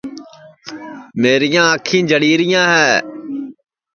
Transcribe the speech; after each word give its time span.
میریاں 1.21 1.69
انکھی 1.75 1.97
جݪی 2.09 2.33
ریاں 2.39 2.65
ہے 2.73 2.91